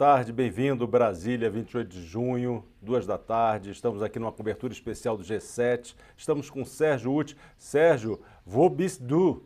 [0.00, 3.70] Boa tarde, bem-vindo Brasília, 28 de junho, duas da tarde.
[3.70, 5.94] Estamos aqui numa cobertura especial do G7.
[6.16, 7.36] Estamos com Sérgio Uti.
[7.58, 9.44] Sérgio, wo bist du?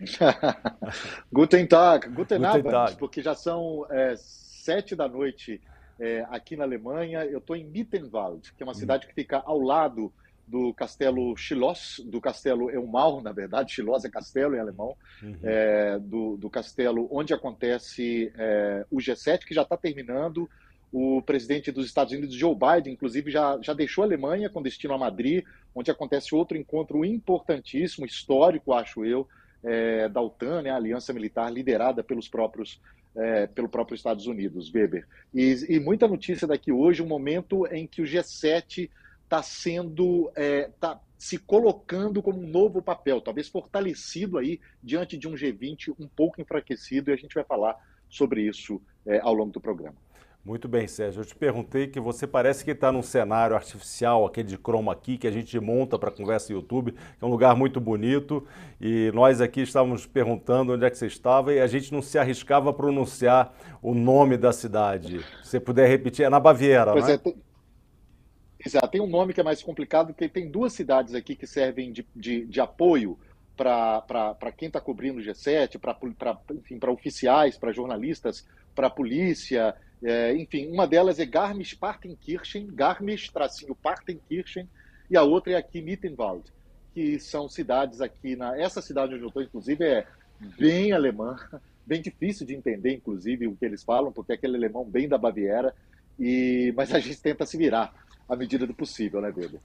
[1.32, 5.60] guten Tag, guten, guten Abend, porque já são é, sete da noite
[6.00, 7.24] é, aqui na Alemanha.
[7.24, 8.74] Eu estou em Mittenwald, que é uma hum.
[8.74, 10.12] cidade que fica ao lado
[10.46, 15.36] do castelo Schloss, do castelo Elmau, na verdade, Schloss é castelo em alemão, uhum.
[15.42, 20.48] é, do, do, castelo onde acontece é, o G7, que já está terminando.
[20.92, 24.94] O presidente dos Estados Unidos, Joe Biden, inclusive, já, já deixou a Alemanha com destino
[24.94, 29.26] a Madrid, onde acontece outro encontro importantíssimo, histórico, acho eu,
[29.64, 32.80] é, da OTAN, né, a aliança militar liderada pelos próprios
[33.16, 35.06] é, pelo próprio Estados Unidos, Weber.
[35.34, 38.90] E, e, muita notícia daqui hoje, um momento em que o G7
[39.26, 45.16] está sendo, está é, tá se colocando como um novo papel, talvez fortalecido aí diante
[45.16, 47.76] de um G20 um pouco enfraquecido, e a gente vai falar
[48.08, 49.96] sobre isso é, ao longo do programa.
[50.44, 51.22] Muito bem, Sérgio.
[51.22, 55.18] Eu te perguntei que você parece que está num cenário artificial, aquele de chroma aqui,
[55.18, 58.46] que a gente monta para conversa YouTube, que é um lugar muito bonito.
[58.80, 62.16] E nós aqui estávamos perguntando onde é que você estava e a gente não se
[62.16, 63.52] arriscava a pronunciar
[63.82, 65.18] o nome da cidade.
[65.42, 67.14] Se você puder repetir, é na Baviera, pois né?
[67.14, 67.34] É,
[68.90, 69.00] tem...
[69.00, 72.44] Um nome que é mais complicado, porque tem duas cidades aqui que servem de, de,
[72.44, 73.18] de apoio
[73.56, 80.86] para quem está cobrindo o G7, para oficiais, para jornalistas, para polícia, é, enfim, uma
[80.86, 84.68] delas é Garmisch-Partenkirchen, Garmisch-Partenkirchen,
[85.10, 86.52] e a outra é aqui Mittenwald,
[86.94, 90.06] que são cidades aqui, na essa cidade onde eu estou, inclusive, é
[90.58, 91.36] bem alemã,
[91.86, 95.16] bem difícil de entender, inclusive, o que eles falam, porque é aquele alemão bem da
[95.16, 95.74] Baviera,
[96.18, 97.94] e, mas a gente tenta se virar
[98.28, 99.60] à medida do possível, né, Weber?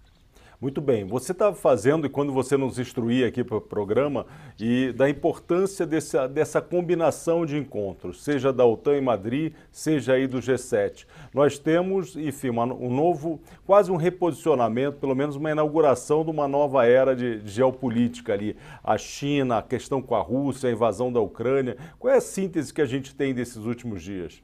[0.62, 1.04] Muito bem.
[1.06, 4.28] Você está fazendo, e quando você nos instruía aqui para o programa,
[4.60, 10.28] e da importância dessa, dessa combinação de encontros, seja da OTAN em Madrid, seja aí
[10.28, 11.08] do G7.
[11.34, 16.48] Nós temos, enfim, uma, um novo, quase um reposicionamento, pelo menos uma inauguração de uma
[16.48, 18.56] nova era de, de geopolítica ali.
[18.84, 21.76] A China, a questão com a Rússia, a invasão da Ucrânia.
[21.98, 24.44] Qual é a síntese que a gente tem desses últimos dias?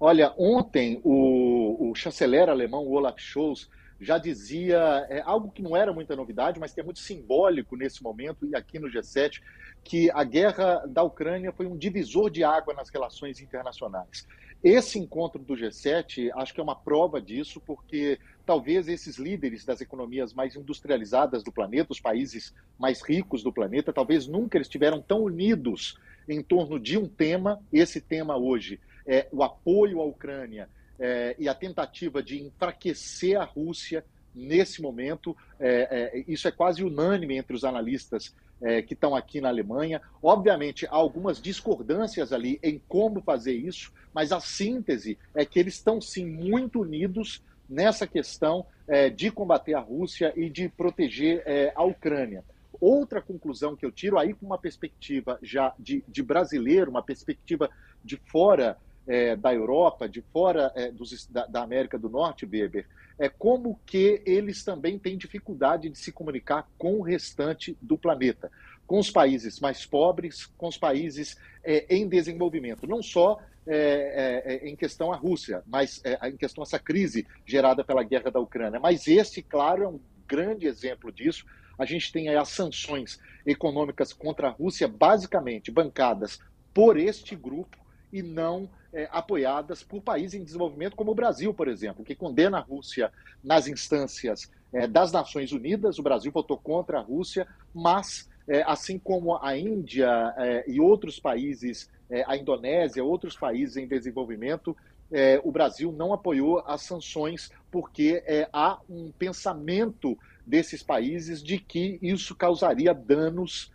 [0.00, 3.68] Olha, ontem o, o chanceler alemão Olaf Scholz
[4.00, 4.78] já dizia
[5.08, 8.54] é, algo que não era muita novidade, mas que é muito simbólico nesse momento e
[8.54, 9.40] aqui no G7,
[9.82, 14.24] que a guerra da Ucrânia foi um divisor de água nas relações internacionais.
[14.62, 19.80] Esse encontro do G7 acho que é uma prova disso, porque talvez esses líderes das
[19.80, 25.02] economias mais industrializadas do planeta, os países mais ricos do planeta, talvez nunca eles estiveram
[25.02, 25.96] tão unidos
[26.28, 27.60] em torno de um tema.
[27.72, 30.68] Esse tema hoje é o apoio à Ucrânia
[31.00, 34.04] é, e a tentativa de enfraquecer a Rússia
[34.34, 35.34] nesse momento.
[35.58, 40.02] É, é, isso é quase unânime entre os analistas é, que estão aqui na Alemanha.
[40.22, 45.74] Obviamente, há algumas discordâncias ali em como fazer isso, mas a síntese é que eles
[45.74, 51.42] estão sim muito unidos nessa questão é, de combater a Rússia e de proteger
[51.74, 52.44] a Ucrânia.
[52.80, 57.68] Outra conclusão que eu tiro aí com uma perspectiva já de, de brasileiro, uma perspectiva
[58.04, 58.76] de fora
[59.08, 62.86] é, da Europa, de fora é, dos, da, da, América do Norte, Weber,
[63.18, 68.50] é como que eles também têm dificuldade de se comunicar com o restante do planeta,
[68.86, 74.54] com os países mais pobres, com os países é, em desenvolvimento, não só é, é,
[74.54, 78.78] é em questão a Rússia, mas em questão essa crise gerada pela guerra da Ucrânia.
[78.78, 81.46] Mas esse, claro, é um grande exemplo disso.
[81.78, 86.40] A gente tem as sanções econômicas contra a Rússia, basicamente bancadas
[86.74, 87.76] por este grupo
[88.12, 92.58] e não é, apoiadas por países em desenvolvimento como o Brasil, por exemplo, que condena
[92.58, 93.12] a Rússia
[93.42, 95.98] nas instâncias é, das Nações Unidas.
[95.98, 101.18] O Brasil votou contra a Rússia, mas, é, assim como a Índia é, e outros
[101.18, 104.76] países, é, a Indonésia, outros países em desenvolvimento,
[105.10, 111.98] é, o Brasil não apoiou as sanções porque há um pensamento desses países de que
[112.02, 113.72] isso causaria danos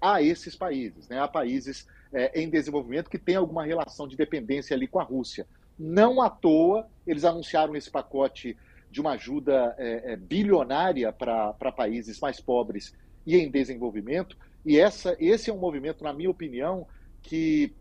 [0.00, 1.86] a esses países, né, a países
[2.16, 5.46] é, em desenvolvimento que tem alguma relação de dependência ali com a Rússia.
[5.78, 8.56] Não à toa, eles anunciaram esse pacote
[8.90, 12.96] de uma ajuda é, é, bilionária para países mais pobres
[13.26, 14.34] e em desenvolvimento.
[14.64, 16.86] E essa, esse é um movimento, na minha opinião,
[17.20, 17.74] que,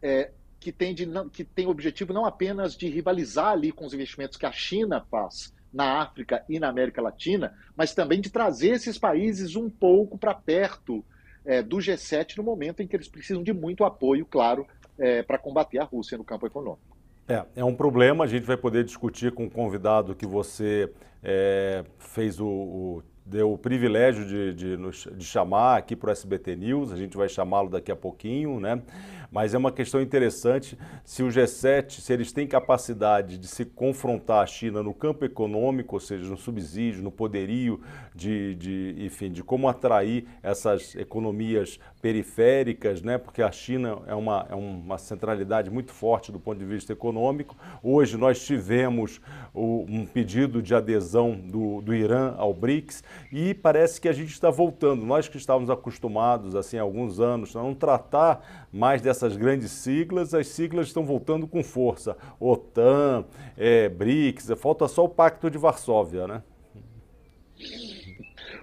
[0.00, 4.38] é, que, tem de, que tem objetivo não apenas de rivalizar ali com os investimentos
[4.38, 8.96] que a China faz na África e na América Latina, mas também de trazer esses
[8.96, 11.04] países um pouco para perto
[11.48, 14.66] é, do G7 no momento em que eles precisam de muito apoio, claro,
[14.98, 16.98] é, para combater a Rússia no campo econômico.
[17.26, 20.92] É, é um problema, a gente vai poder discutir com o convidado que você
[21.22, 26.12] é, fez o, o deu o privilégio de, de, nos, de chamar aqui para o
[26.12, 28.80] SBT News, a gente vai chamá-lo daqui a pouquinho, né?
[29.30, 34.42] Mas é uma questão interessante se o G7, se eles têm capacidade de se confrontar
[34.42, 37.80] a China no campo econômico, ou seja, no subsídio, no poderio
[38.14, 43.18] de, de enfim, de como atrair essas economias periféricas, né?
[43.18, 47.56] Porque a China é uma, é uma centralidade muito forte do ponto de vista econômico.
[47.82, 49.20] Hoje nós tivemos
[49.52, 53.02] o, um pedido de adesão do, do Irã ao BRICS
[53.32, 55.04] e parece que a gente está voltando.
[55.04, 60.32] Nós que estávamos acostumados assim há alguns anos a não tratar mais dessas grandes siglas,
[60.32, 62.16] as siglas estão voltando com força.
[62.38, 63.24] OTAN,
[63.56, 66.42] é, BRICS, falta só o Pacto de Varsóvia, né?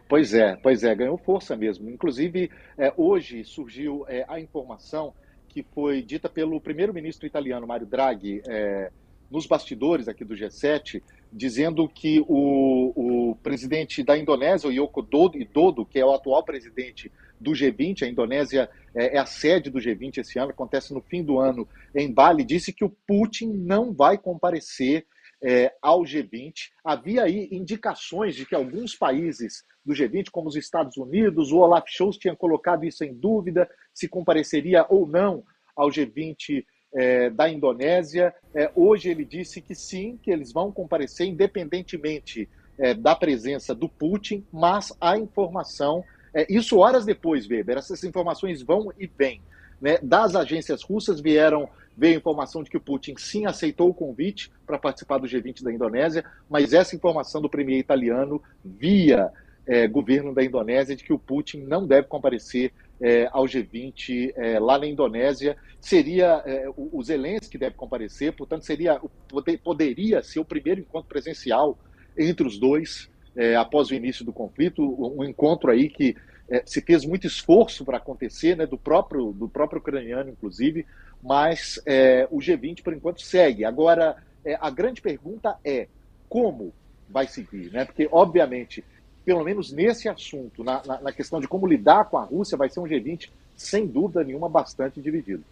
[0.07, 1.89] Pois é, pois é, ganhou força mesmo.
[1.89, 5.13] Inclusive, é, hoje surgiu é, a informação
[5.49, 8.91] que foi dita pelo primeiro-ministro italiano, Mário Draghi, é,
[9.29, 11.01] nos bastidores aqui do G7,
[11.31, 17.11] dizendo que o, o presidente da Indonésia, o Yoko Dodo, que é o atual presidente
[17.39, 21.23] do G20, a Indonésia é, é, a sede do G20 esse ano, acontece no fim
[21.23, 25.05] do ano em Bali, disse que o Putin não vai comparecer
[25.43, 26.53] é, ao G20.
[26.83, 31.85] Havia aí indicações de que alguns países do G20, como os Estados Unidos, o Olaf
[31.87, 35.43] Scholz tinha colocado isso em dúvida, se compareceria ou não
[35.75, 38.33] ao G20 é, da Indonésia.
[38.53, 42.47] É, hoje ele disse que sim, que eles vão comparecer independentemente
[42.79, 46.03] é, da presença do Putin, mas a informação,
[46.33, 49.41] é, isso horas depois, Weber, essas informações vão e vêm.
[49.81, 49.99] Né?
[50.01, 54.51] Das agências russas vieram veio a informação de que o Putin sim aceitou o convite
[54.67, 59.31] para participar do G20 da Indonésia, mas essa informação do premier italiano via
[59.65, 64.59] é, governo da Indonésia de que o Putin não deve comparecer é, ao G20 é,
[64.59, 65.57] lá na Indonésia.
[65.79, 71.07] Seria é, o, o Zelensky deve comparecer, portanto, seria, poder, poderia ser o primeiro encontro
[71.07, 71.77] presencial
[72.17, 76.15] entre os dois é, após o início do conflito, um encontro aí que
[76.49, 80.85] é, se fez muito esforço para acontecer, né, do próprio do próprio ucraniano, inclusive,
[81.21, 83.65] mas é, o G20 por enquanto segue.
[83.65, 84.15] Agora,
[84.59, 85.87] a grande pergunta é
[86.29, 86.71] como
[87.09, 87.83] vai seguir, né?
[87.83, 88.83] Porque obviamente
[89.25, 92.69] pelo menos nesse assunto, na, na, na, questão de como lidar com a Rússia, vai
[92.69, 95.43] ser um G20, sem dúvida nenhuma, bastante dividido.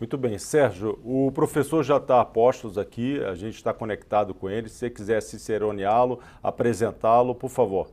[0.00, 0.38] Muito bem.
[0.38, 4.68] Sérgio, o professor já está a postos aqui, a gente está conectado com ele.
[4.68, 7.90] Se você quiser ciceroneá-lo, apresentá-lo, por favor.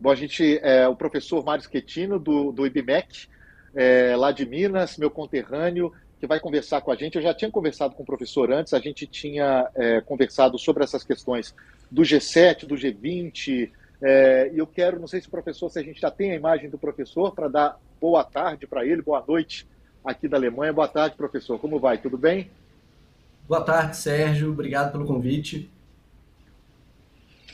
[0.00, 3.28] Bom, a gente, é, o professor Mário Schettino, do, do IBMEC,
[3.74, 5.92] é, lá de Minas, meu conterrâneo,
[6.24, 7.16] que vai conversar com a gente.
[7.16, 11.04] Eu já tinha conversado com o professor antes, a gente tinha é, conversado sobre essas
[11.04, 11.54] questões
[11.90, 13.70] do G7, do G20.
[14.00, 16.34] É, e eu quero, não sei se o professor, se a gente já tem a
[16.34, 19.66] imagem do professor, para dar boa tarde para ele, boa noite
[20.02, 20.72] aqui da Alemanha.
[20.72, 21.58] Boa tarde, professor.
[21.58, 21.98] Como vai?
[21.98, 22.50] Tudo bem?
[23.46, 24.50] Boa tarde, Sérgio.
[24.50, 25.70] Obrigado pelo convite.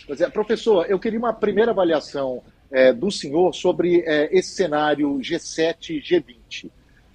[0.07, 5.19] Pois é, professor, eu queria uma primeira avaliação é, do senhor sobre é, esse cenário
[5.19, 6.71] G7 G20.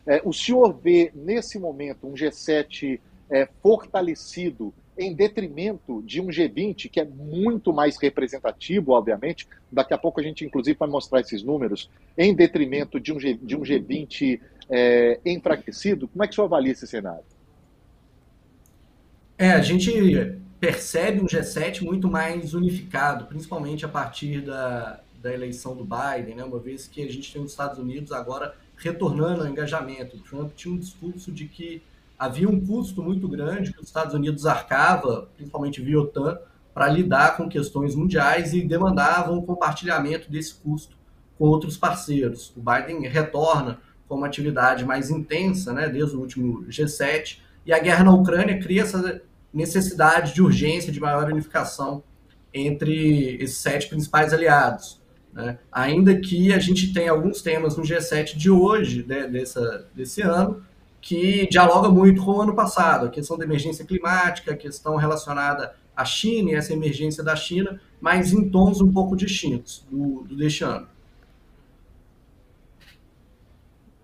[0.07, 6.89] É, o senhor vê nesse momento um G7 é, fortalecido em detrimento de um G20
[6.89, 9.47] que é muito mais representativo, obviamente.
[9.71, 13.33] Daqui a pouco a gente, inclusive, vai mostrar esses números, em detrimento de um, G,
[13.33, 16.07] de um G20 é, enfraquecido.
[16.07, 17.23] Como é que o senhor avalia esse cenário?
[19.37, 19.91] É, a gente
[20.59, 26.43] percebe um G7 muito mais unificado, principalmente a partir da, da eleição do Biden, né?
[26.45, 30.17] uma vez que a gente tem os Estados Unidos agora retornando ao engajamento.
[30.19, 31.81] Trump tinha um discurso de que
[32.17, 36.37] havia um custo muito grande que os Estados Unidos arcava, principalmente via OTAN,
[36.73, 40.95] para lidar com questões mundiais e demandavam um compartilhamento desse custo
[41.37, 42.53] com outros parceiros.
[42.55, 47.79] O Biden retorna com uma atividade mais intensa, né, desde o último G7, e a
[47.79, 49.21] guerra na Ucrânia cria essa
[49.53, 52.03] necessidade de urgência, de maior unificação
[52.53, 55.01] entre esses sete principais aliados.
[55.35, 55.59] Né?
[55.69, 60.63] Ainda que a gente tenha alguns temas no G7 de hoje, né, dessa, desse ano,
[61.01, 65.75] que dialoga muito com o ano passado, a questão da emergência climática, a questão relacionada
[65.95, 70.37] à China e essa emergência da China, mas em tons um pouco distintos do, do
[70.37, 70.87] deste ano.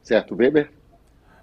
[0.03, 0.69] Certo, Weber?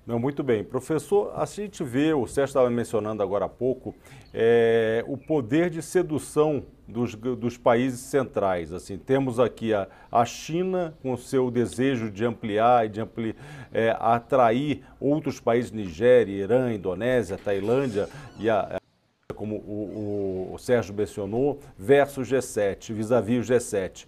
[0.08, 0.64] Não, muito bem.
[0.64, 3.94] Professor, a gente vê, o Sérgio estava mencionando agora há pouco,
[4.32, 8.72] é, o poder de sedução dos, dos países centrais.
[8.72, 13.36] Assim, temos aqui a, a China com seu desejo de ampliar e de ampli,
[13.70, 18.80] é, atrair outros países, Nigéria, Irã, Indonésia, Tailândia e a,
[19.34, 24.06] como o, o, o Sérgio mencionou, versus G7, vis-à-vis -vis o G7.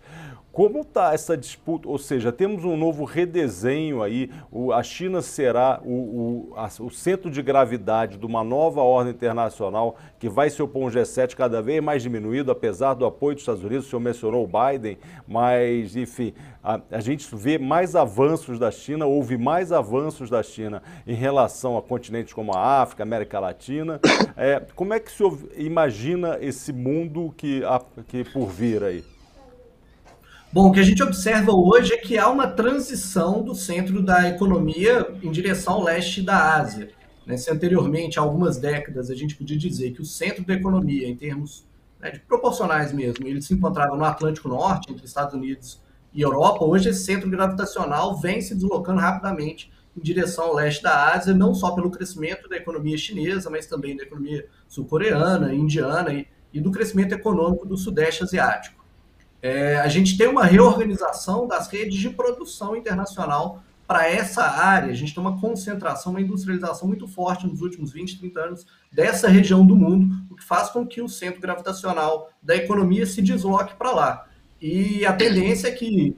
[0.53, 1.89] Como está essa disputa?
[1.89, 4.29] Ou seja, temos um novo redesenho aí.
[4.51, 9.13] O, a China será o, o, a, o, centro de gravidade de uma nova ordem
[9.13, 13.43] internacional que vai se opor um G7 cada vez mais diminuído, apesar do apoio dos
[13.43, 13.87] Estados Unidos.
[13.87, 19.07] O senhor mencionou o Biden, mas, enfim, a, a gente vê mais avanços da China,
[19.07, 24.01] houve mais avanços da China em relação a continentes como a África, América Latina.
[24.37, 29.05] É, como é que o senhor imagina esse mundo que, a, que por vir aí?
[30.53, 34.29] Bom, o que a gente observa hoje é que há uma transição do centro da
[34.29, 36.91] economia em direção ao leste da Ásia.
[37.25, 37.37] Né?
[37.37, 41.15] Se anteriormente, há algumas décadas, a gente podia dizer que o centro da economia, em
[41.15, 41.65] termos
[42.01, 45.81] né, de proporcionais mesmo, ele se encontrava no Atlântico Norte, entre Estados Unidos
[46.13, 51.15] e Europa, hoje esse centro gravitacional vem se deslocando rapidamente em direção ao leste da
[51.15, 56.27] Ásia, não só pelo crescimento da economia chinesa, mas também da economia sul-coreana, indiana e,
[56.53, 58.80] e do crescimento econômico do Sudeste Asiático.
[59.43, 64.91] É, a gente tem uma reorganização das redes de produção internacional para essa área.
[64.91, 69.29] A gente tem uma concentração, uma industrialização muito forte nos últimos 20, 30 anos dessa
[69.29, 73.75] região do mundo, o que faz com que o centro gravitacional da economia se desloque
[73.75, 74.27] para lá.
[74.61, 76.17] E a tendência é que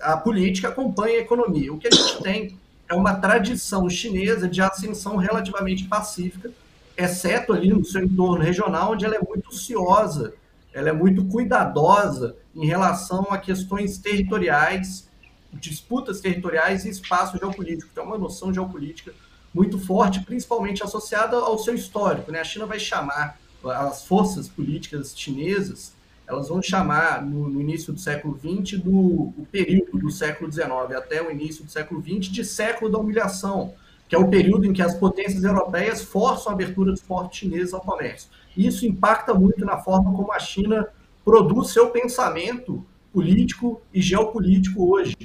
[0.00, 1.72] a política acompanhe a economia.
[1.72, 2.58] O que a gente tem
[2.88, 6.50] é uma tradição chinesa de ascensão relativamente pacífica,
[6.96, 10.32] exceto ali no seu entorno regional, onde ela é muito ociosa
[10.72, 15.08] ela é muito cuidadosa em relação a questões territoriais,
[15.52, 17.92] disputas territoriais e espaço geopolítico.
[17.94, 19.12] Tem uma noção geopolítica
[19.54, 22.30] muito forte, principalmente associada ao seu histórico.
[22.30, 22.40] Né?
[22.40, 25.92] A China vai chamar as forças políticas chinesas,
[26.26, 31.20] elas vão chamar no, no início do século XX do período do século XIX até
[31.20, 33.74] o início do século XX de século da humilhação,
[34.08, 37.74] que é o período em que as potências europeias forçam a abertura dos portos chineses
[37.74, 38.30] ao comércio.
[38.56, 40.88] Isso impacta muito na forma como a China
[41.24, 45.16] produz seu pensamento político e geopolítico hoje.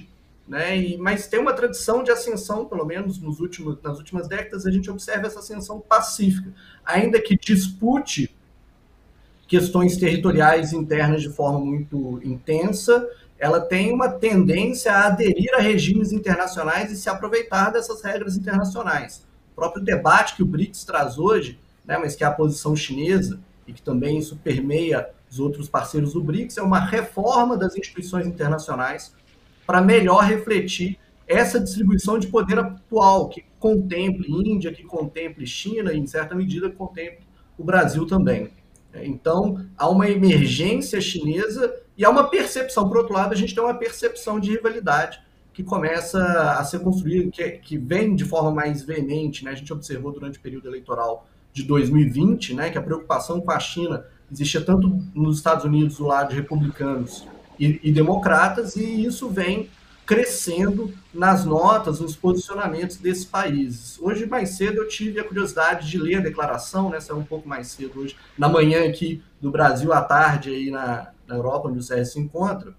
[0.48, 0.78] Né?
[0.78, 4.72] E, mas tem uma tradição de ascensão, pelo menos nos últimos, nas últimas décadas, a
[4.72, 6.54] gente observa essa ascensão pacífica,
[6.86, 8.34] ainda que dispute
[9.48, 16.12] questões territoriais internas de forma muito intensa, ela tem uma tendência a aderir a regimes
[16.12, 19.26] internacionais e se aproveitar dessas regras internacionais.
[19.52, 23.40] O próprio debate que o BRICS traz hoje né, mas que é a posição chinesa,
[23.68, 28.26] e que também isso permeia os outros parceiros do BRICS, é uma reforma das instituições
[28.26, 29.14] internacionais
[29.68, 35.98] para melhor refletir essa distribuição de poder atual, que contemple Índia, que contemple China e,
[35.98, 37.26] em certa medida, contemple
[37.58, 38.52] o Brasil também.
[38.94, 43.64] Então, há uma emergência chinesa e há uma percepção, por outro lado, a gente tem
[43.64, 45.20] uma percepção de rivalidade
[45.52, 46.22] que começa
[46.54, 49.52] a ser construída, que, que vem de forma mais veemente, né?
[49.52, 53.60] a gente observou durante o período eleitoral de 2020, né, que a preocupação com a
[53.60, 57.26] China existia tanto nos Estados Unidos do lado de republicanos
[57.58, 59.70] e, e democratas, e isso vem
[60.06, 63.98] crescendo nas notas, nos posicionamentos desses países.
[64.00, 67.48] Hoje, mais cedo, eu tive a curiosidade de ler a declaração, né, saiu um pouco
[67.48, 71.80] mais cedo hoje, na manhã aqui do Brasil, à tarde, aí na, na Europa, onde
[71.80, 72.76] o CS se encontra.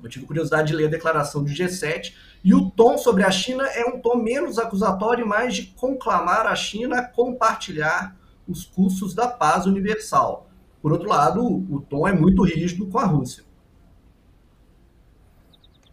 [0.00, 2.12] Eu tive curiosidade de ler a declaração do G7,
[2.44, 6.46] e o tom sobre a China é um tom menos acusatório e mais de conclamar
[6.46, 10.48] a China a compartilhar os custos da paz universal.
[10.82, 13.44] Por outro lado, o tom é muito rígido com a Rússia.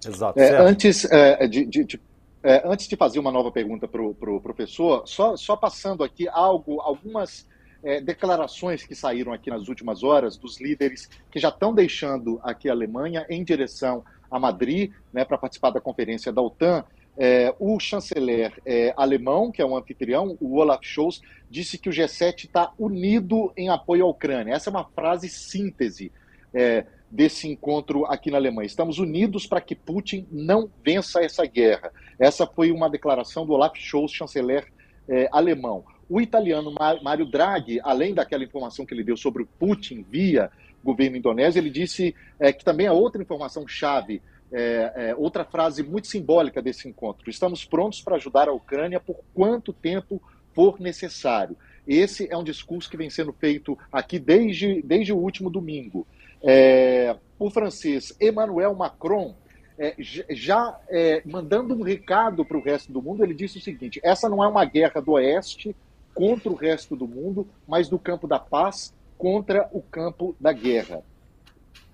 [0.06, 0.40] Exato.
[0.40, 2.02] É, antes, é, de, de, de,
[2.42, 6.28] é, antes de fazer uma nova pergunta para o pro professor, só, só passando aqui
[6.28, 7.48] algo, algumas
[7.84, 12.70] é, declarações que saíram aqui nas últimas horas dos líderes que já estão deixando aqui
[12.70, 16.84] a Alemanha em direção a Madrid né, para participar da conferência da OTAN.
[17.18, 21.92] É, o chanceler é, alemão, que é um anfitrião, o Olaf Scholz, disse que o
[21.92, 24.54] G7 está unido em apoio à Ucrânia.
[24.54, 26.12] Essa é uma frase síntese
[26.54, 28.68] é, desse encontro aqui na Alemanha.
[28.68, 31.92] Estamos unidos para que Putin não vença essa guerra.
[32.18, 34.72] Essa foi uma declaração do Olaf Scholz, chanceler
[35.08, 35.84] é, alemão.
[36.10, 36.74] O italiano
[37.04, 40.50] Mário Draghi, além daquela informação que ele deu sobre o Putin via
[40.84, 45.84] governo indonésio, ele disse é, que também a outra informação chave, é, é, outra frase
[45.84, 50.22] muito simbólica desse encontro: estamos prontos para ajudar a Ucrânia por quanto tempo
[50.54, 51.56] for necessário.
[51.88, 56.06] Esse é um discurso que vem sendo feito aqui desde, desde o último domingo.
[56.42, 59.36] É, o francês Emmanuel Macron
[59.78, 64.00] é, já é, mandando um recado para o resto do mundo, ele disse o seguinte:
[64.04, 65.76] essa não é uma guerra do Oeste
[66.14, 71.02] contra o resto do mundo, mas do campo da paz contra o campo da guerra.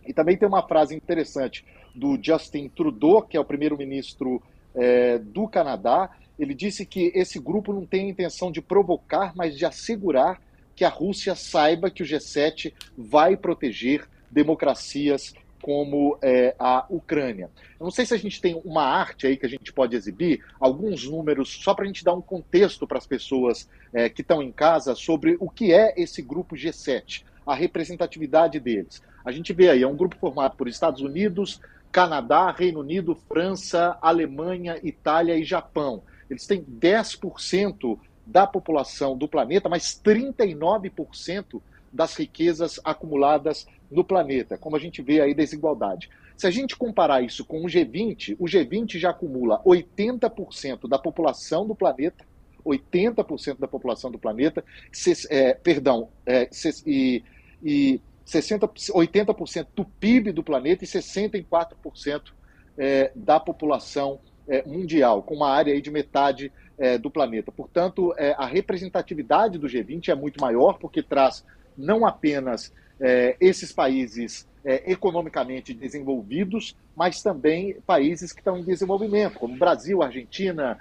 [0.05, 4.41] E também tem uma frase interessante do Justin Trudeau, que é o primeiro-ministro
[4.75, 6.09] é, do Canadá.
[6.37, 10.41] Ele disse que esse grupo não tem a intenção de provocar, mas de assegurar
[10.75, 17.49] que a Rússia saiba que o G7 vai proteger democracias como é, a Ucrânia.
[17.79, 20.43] Eu não sei se a gente tem uma arte aí que a gente pode exibir,
[20.59, 24.43] alguns números, só para a gente dar um contexto para as pessoas é, que estão
[24.43, 29.01] em casa sobre o que é esse grupo G7, a representatividade deles.
[29.25, 31.59] A gente vê aí, é um grupo formado por Estados Unidos,
[31.95, 36.03] Canadá, Reino Unido, França, Alemanha, Itália e Japão.
[36.29, 41.61] Eles têm 10% da população do planeta, mas 39%
[41.93, 46.09] das riquezas acumuladas no planeta, como a gente vê aí desigualdade.
[46.35, 51.65] Se a gente comparar isso com o G20, o G20 já acumula 80% da população
[51.65, 52.25] do planeta,
[52.65, 57.23] 80% da população do planeta, se, é, perdão, é, se, e,
[57.63, 62.33] e 60, 80% do PIB do planeta e 64%
[62.77, 67.51] é, da população é, mundial, com uma área de metade é, do planeta.
[67.51, 71.45] Portanto, é, a representatividade do G20 é muito maior, porque traz
[71.77, 79.39] não apenas é, esses países é, economicamente desenvolvidos, mas também países que estão em desenvolvimento,
[79.39, 80.79] como Brasil, Argentina,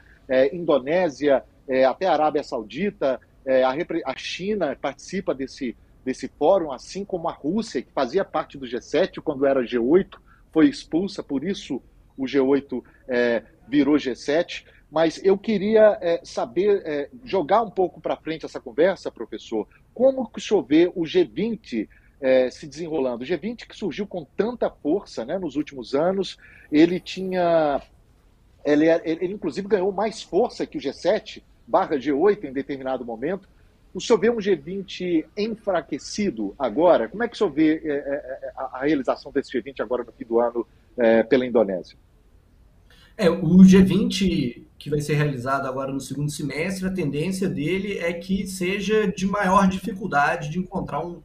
[0.55, 1.45] Indonésia,
[1.87, 7.83] até a Arábia Saudita, a, a, China participa desse, desse fórum, assim como a Rússia,
[7.83, 10.19] que fazia parte do G7 quando era G8,
[10.53, 11.83] foi expulsa, por isso
[12.17, 14.65] o G8 é, virou G7.
[14.91, 20.43] Mas eu queria saber, jogar um pouco para frente essa conversa, professor, como que o
[20.43, 21.89] senhor vê o G20
[22.21, 23.23] é, se desenrolando?
[23.23, 26.37] O G20 que surgiu com tanta força né, nos últimos anos,
[26.71, 27.81] ele tinha.
[28.65, 33.49] Ele, ele, ele inclusive ganhou mais força que o G7 barra G8 em determinado momento.
[33.95, 37.09] O senhor vê um G20 enfraquecido agora?
[37.09, 40.03] Como é que o senhor vê é, é, é a, a, realização desse G20 agora
[40.03, 40.67] no fim do ano
[40.99, 41.97] é, pela Indonésia?
[43.17, 48.13] É, o G20 que vai ser realizado agora no segundo semestre, a tendência dele é
[48.13, 51.23] que seja de maior dificuldade de encontrar um,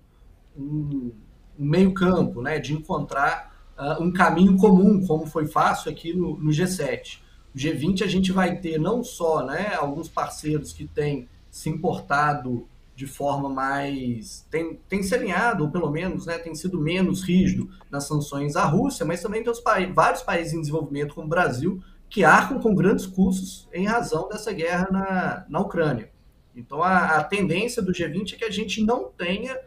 [0.57, 1.11] um,
[1.57, 6.51] meio campo, né, de encontrar uh, um caminho comum, como foi fácil aqui no, no,
[6.51, 7.19] G7.
[7.53, 12.67] O G20 a gente vai ter não só né, alguns parceiros que têm se importado
[12.99, 14.45] de forma mais.
[14.51, 18.65] tem, tem se alinhado, ou pelo menos né, tem sido menos rígido nas sanções à
[18.65, 22.59] Rússia, mas também tem os pa vários países em desenvolvimento, como o Brasil, que arcam
[22.59, 26.11] com grandes custos em razão dessa guerra na, na Ucrânia.
[26.53, 29.57] Então, a, a tendência do G20 é que a gente não tenha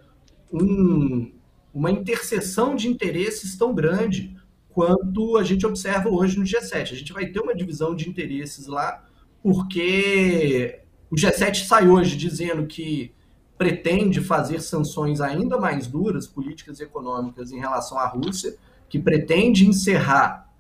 [0.53, 1.33] um,
[1.73, 4.37] uma interseção de interesses tão grande
[4.69, 6.93] quanto a gente observa hoje no G7.
[6.93, 9.03] A gente vai ter uma divisão de interesses lá,
[9.43, 10.82] porque
[11.13, 13.13] o G7 sai hoje dizendo que
[13.59, 18.57] pretende fazer sanções ainda mais duras, políticas e econômicas, em relação à Rússia,
[18.89, 20.51] que pretende encerrar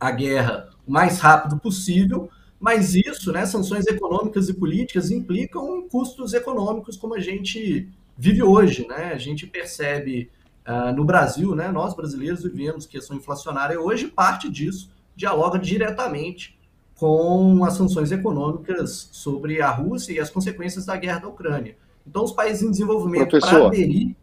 [0.00, 6.32] a guerra o mais rápido possível, mas isso, né, sanções econômicas e políticas implicam custos
[6.32, 7.86] econômicos como a gente
[8.16, 9.12] vive hoje, né?
[9.12, 10.30] A gente percebe
[10.66, 16.55] uh, no Brasil, né, nós brasileiros vivemos questão inflacionária hoje, parte disso dialoga diretamente
[16.96, 21.76] com as sanções econômicas sobre a Rússia e as consequências da guerra da Ucrânia.
[22.06, 24.14] Então, os países em desenvolvimento para aderir,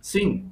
[0.00, 0.50] sim,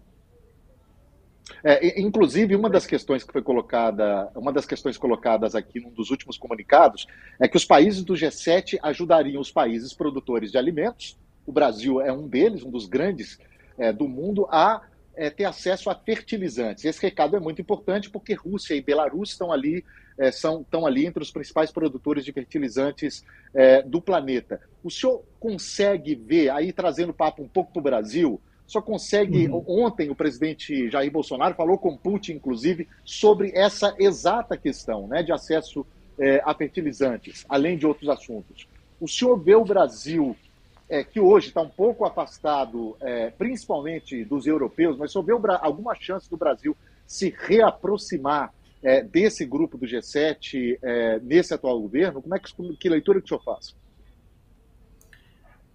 [1.63, 6.11] é, inclusive, uma das questões que foi colocada, uma das questões colocadas aqui num dos
[6.11, 7.07] últimos comunicados
[7.41, 12.13] é que os países do G7 ajudariam os países produtores de alimentos, o Brasil é
[12.13, 13.39] um deles, um dos grandes
[13.79, 14.83] é, do mundo, a
[15.17, 16.85] é, ter acesso a fertilizantes.
[16.85, 19.85] Esse recado é muito importante porque Rússia e Belarus estão ali,
[20.19, 24.61] é, são, estão ali entre os principais produtores de fertilizantes é, do planeta.
[24.83, 29.49] O senhor consegue ver, aí trazendo o papo um pouco para o Brasil, só consegue.
[29.49, 29.65] Uhum.
[29.67, 35.33] Ontem o presidente Jair Bolsonaro falou com Putin, inclusive, sobre essa exata questão né, de
[35.33, 35.87] acesso
[36.19, 38.69] é, a fertilizantes, além de outros assuntos.
[39.01, 40.37] O senhor vê o Brasil,
[40.89, 45.33] é, que hoje está um pouco afastado, é, principalmente dos europeus, mas o senhor vê
[45.33, 46.77] o, alguma chance do Brasil
[47.07, 48.53] se reaproximar
[48.83, 52.23] é, desse grupo do G7 é, nesse atual governo?
[52.23, 53.75] Como é que, que leitura que o senhor faz?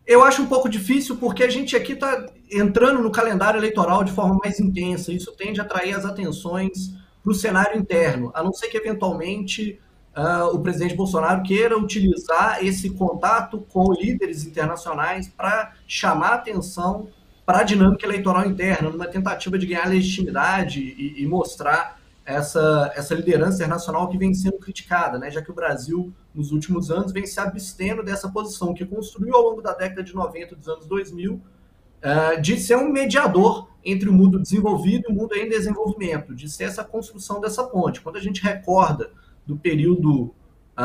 [0.06, 4.12] Eu acho um pouco difícil porque a gente aqui está entrando no calendário eleitoral de
[4.12, 5.14] forma mais intensa.
[5.14, 9.80] Isso tende a atrair as atenções para o cenário interno, a não ser que eventualmente
[10.16, 17.08] uh, o presidente Bolsonaro queira utilizar esse contato com líderes internacionais para chamar atenção
[17.46, 23.14] para a dinâmica eleitoral interna, numa tentativa de ganhar legitimidade e, e mostrar essa, essa
[23.14, 25.30] liderança internacional que vem sendo criticada, né?
[25.30, 29.44] já que o Brasil, nos últimos anos, vem se abstendo dessa posição que construiu ao
[29.44, 31.42] longo da década de 90 dos anos 2000, uh,
[32.02, 36.50] eh, de ser um mediador entre o mundo desenvolvido e o mundo em desenvolvimento, de
[36.50, 38.00] ser essa construção dessa ponte.
[38.00, 39.12] Quando a gente recorda
[39.46, 40.34] do período uh,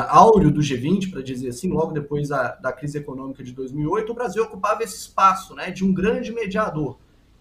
[0.09, 4.15] áureo do G20, para dizer assim, logo depois da, da crise econômica de 2008, o
[4.15, 6.99] Brasil ocupava esse espaço né, de um grande mediador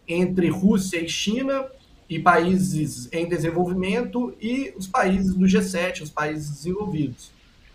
[0.08, 1.66] entre Rússia e China
[2.10, 7.32] e países em desenvolvimento e os países do G7, os países desenvolvidos.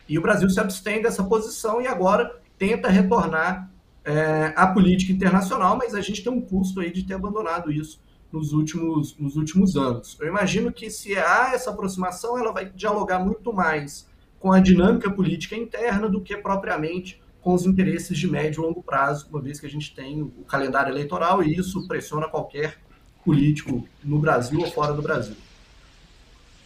[0.09, 3.71] E o Brasil se abstém dessa posição e agora tenta retornar
[4.05, 8.01] é, à política internacional, mas a gente tem um custo aí de ter abandonado isso
[8.33, 10.16] nos últimos, nos últimos anos.
[10.21, 15.11] Eu imagino que se há essa aproximação, ela vai dialogar muito mais com a dinâmica
[15.11, 19.61] política interna do que propriamente com os interesses de médio e longo prazo, uma vez
[19.61, 22.79] que a gente tem o calendário eleitoral e isso pressiona qualquer
[23.24, 25.37] político no Brasil ou fora do Brasil.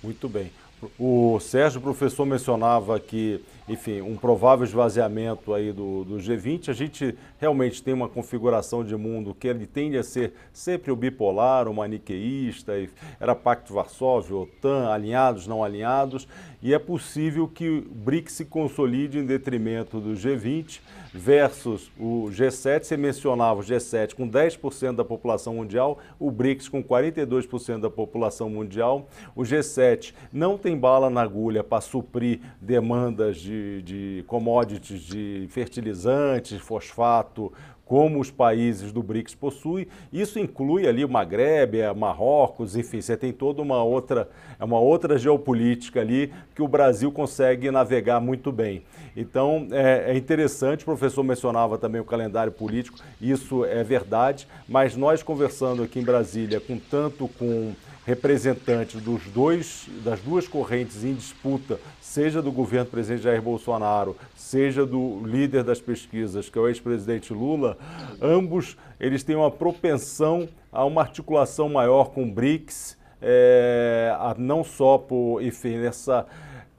[0.03, 0.51] Muito bem.
[0.99, 6.69] O Sérgio, professor, mencionava que, enfim, um provável esvaziamento aí do, do, G20.
[6.69, 10.97] A gente realmente tem uma configuração de mundo que ele tende a ser sempre o
[10.97, 12.73] bipolar, o maniqueísta,
[13.19, 16.29] era Pacto Varsóvia, OTAN, alinhados, não alinhados,
[16.67, 20.81] e é possível que o BRICS se consolide em detrimento do G20
[21.15, 22.83] versus o G7.
[22.83, 28.51] Você mencionava o G7 com 10% da população mundial, o BRICS com 42% da população
[28.51, 29.09] mundial.
[29.37, 36.61] O G7 não tem bala na agulha para suprir demandas de, de commodities, de fertilizantes,
[36.61, 37.53] fosfato,
[37.87, 39.87] como os países do BRICS possuem.
[40.13, 44.29] Isso inclui ali o Magreb, Marrocos, enfim, você tem toda uma outra,
[44.61, 48.83] uma outra geopolítica ali que o Brasil consegue navegar muito bem.
[49.17, 54.97] Então é, é interessante, o professor mencionava também o calendário político, isso é verdade, mas
[54.97, 57.73] nós conversando aqui em Brasília com tanto com
[58.07, 64.17] representantes dos dois, das duas correntes em disputa, seja do governo do presidente Jair Bolsonaro,
[64.37, 67.77] seja do líder das pesquisas, que é o ex-presidente Lula,
[68.23, 74.99] ambos eles têm uma propensão a uma articulação maior com o BRICS, é, não só
[74.99, 76.25] por, enfim, essa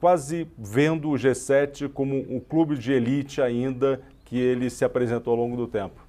[0.00, 5.40] quase vendo o G7 como um clube de elite ainda que ele se apresentou ao
[5.40, 6.07] longo do tempo.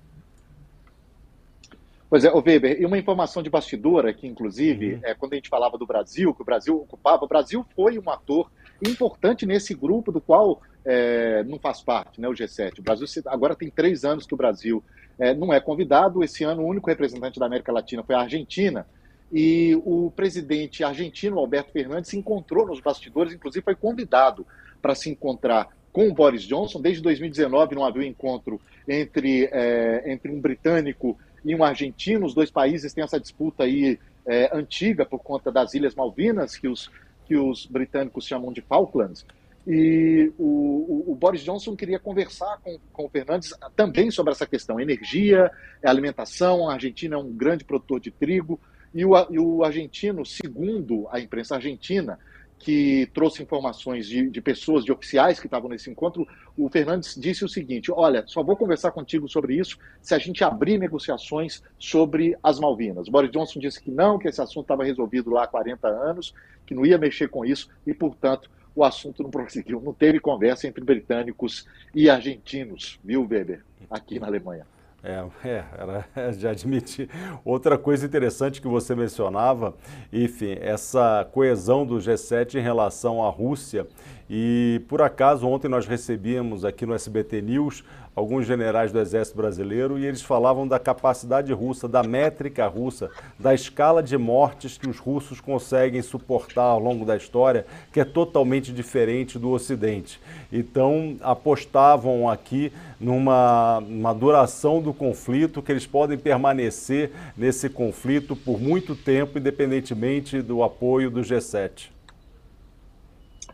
[2.09, 4.99] Pois é, o Weber, e uma informação de bastidor aqui, inclusive, uhum.
[5.03, 8.09] é, quando a gente falava do Brasil, que o Brasil ocupava, o Brasil foi um
[8.09, 8.49] ator
[8.83, 12.79] importante nesse grupo do qual é, não faz parte, né, o G7.
[12.79, 14.83] O Brasil agora tem três anos que o Brasil
[15.19, 16.23] é, não é convidado.
[16.23, 18.87] Esse ano, o único representante da América Latina foi a Argentina.
[19.31, 24.47] E o presidente argentino, Alberto Fernandes, se encontrou nos bastidores, inclusive foi convidado
[24.81, 26.81] para se encontrar com o Boris Johnson.
[26.81, 32.25] Desde 2019 não havia um encontro entre, é, entre um britânico e um argentino.
[32.25, 36.67] Os dois países têm essa disputa aí é, antiga por conta das Ilhas Malvinas, que
[36.67, 36.91] os,
[37.25, 39.25] que os britânicos chamam de Falklands.
[39.67, 44.45] E o, o, o, Boris Johnson queria conversar com, com o Fernandes também sobre essa
[44.45, 45.51] questão: energia,
[45.83, 46.69] alimentação.
[46.69, 48.59] A Argentina é um grande produtor de trigo.
[48.93, 52.17] E o, e o argentino, segundo a imprensa argentina,
[52.59, 57.45] que trouxe informações de, de, pessoas, de oficiais que estavam nesse encontro, o Fernandes disse
[57.45, 62.37] o seguinte: olha, só vou conversar contigo sobre isso se a gente abrir negociações sobre
[62.43, 63.07] as Malvinas.
[63.07, 66.33] Boris Johnson disse que não, que esse assunto estava resolvido lá há 40 anos,
[66.65, 69.81] que não ia mexer com isso e, portanto, o assunto não prosseguiu.
[69.81, 74.67] Não teve conversa entre britânicos e argentinos, viu, Weber, aqui na Alemanha.
[75.03, 77.09] É, é, era de admitir.
[77.43, 79.75] Outra coisa interessante que você mencionava,
[80.11, 83.87] enfim, essa coesão do G7 em relação à Rússia.
[84.29, 87.83] E por acaso ontem nós recebíamos aqui no SBT News
[88.19, 93.53] alguns generais do Exército Brasileiro e eles falavam da capacidade russa, da métrica russa, da
[93.53, 98.73] escala de mortes que os russos conseguem suportar ao longo da história, que é totalmente
[98.73, 100.19] diferente do Ocidente.
[100.51, 103.81] Então apostavam aqui numa,
[104.19, 111.09] duração do conflito, que eles podem permanecer nesse conflito por muito tempo, independentemente do apoio
[111.09, 111.98] do G7.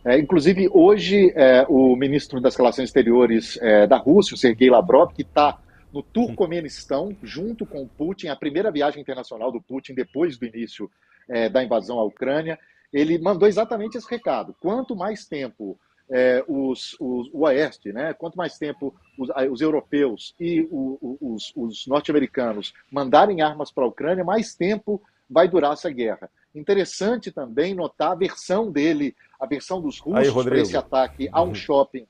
[0.05, 5.11] É, inclusive, hoje, é, o ministro das Relações Exteriores é, da Rússia, o Sergei Lavrov,
[5.11, 5.57] que está
[5.91, 10.91] no Turcomenistão, junto com o Putin, a primeira viagem internacional do Putin depois do início
[11.27, 12.59] é, da invasão à Ucrânia,
[12.93, 14.55] ele mandou exatamente esse recado.
[14.59, 15.75] Quanto mais tempo
[16.07, 21.51] é, os, os, o Oeste, né, quanto mais tempo os, os europeus e o, os,
[21.55, 26.29] os norte-americanos mandarem armas para a Ucrânia, mais tempo vai durar essa guerra.
[26.53, 31.47] Interessante também notar a versão dele a versão dos russos para esse ataque a um
[31.47, 31.55] uhum.
[31.55, 32.07] shopping,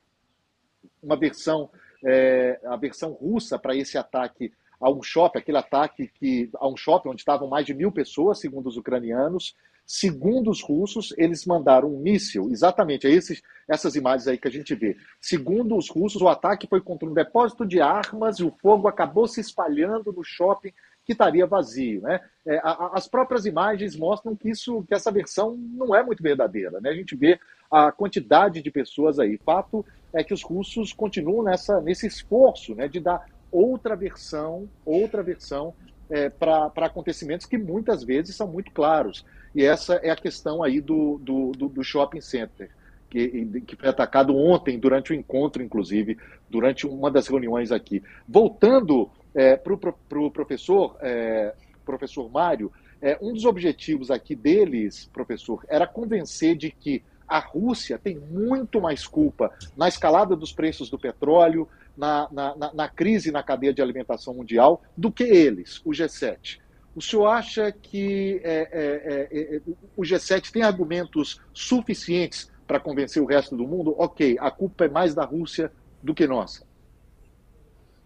[1.01, 1.69] uma versão,
[2.03, 6.77] é, a versão russa para esse ataque a um shopping, aquele ataque que a um
[6.77, 9.55] shopping onde estavam mais de mil pessoas, segundo os ucranianos.
[9.87, 14.51] Segundo os russos, eles mandaram um míssil, exatamente, é esses, essas imagens aí que a
[14.51, 14.97] gente vê.
[15.21, 19.27] Segundo os russos, o ataque foi contra um depósito de armas e o fogo acabou
[19.27, 20.73] se espalhando no shopping
[21.05, 22.01] que estaria vazio.
[22.01, 22.19] Né?
[22.45, 26.81] É, a, as próprias imagens mostram que, isso, que essa versão não é muito verdadeira.
[26.81, 26.89] Né?
[26.89, 27.39] A gente vê
[27.71, 29.37] a quantidade de pessoas aí.
[29.37, 35.21] Fato é que os russos continuam nessa, nesse esforço né, de dar outra versão, outra
[35.21, 35.73] versão
[36.09, 39.25] é, para acontecimentos que muitas vezes são muito claros.
[39.53, 42.69] E essa é a questão aí do, do, do, do shopping center,
[43.09, 46.17] que, que foi atacado ontem, durante o encontro, inclusive,
[46.49, 48.03] durante uma das reuniões aqui.
[48.27, 51.53] Voltando é, para o pro professor, é,
[51.85, 52.71] professor Mário,
[53.01, 58.79] é, um dos objetivos aqui deles, professor, era convencer de que a Rússia tem muito
[58.79, 61.67] mais culpa na escalada dos preços do petróleo,
[61.97, 66.59] na, na, na, crise na cadeia de alimentação mundial, do que eles, o G7.
[66.95, 69.61] O senhor acha que é, é, é
[69.97, 73.95] o G7 tem argumentos suficientes para convencer o resto do mundo?
[73.97, 75.71] Ok, a culpa é mais da Rússia
[76.01, 76.65] do que nossa.